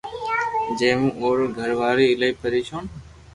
جي 0.77 0.89
مون 0.99 1.11
اورو 1.21 1.45
گر 1.57 1.69
وارو 1.79 2.03
ايلائي 2.09 2.33
پريݾون 2.41 2.83